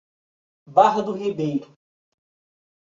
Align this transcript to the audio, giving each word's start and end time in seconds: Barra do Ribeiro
Barra 0.65 1.03
do 1.03 1.13
Ribeiro 1.13 1.77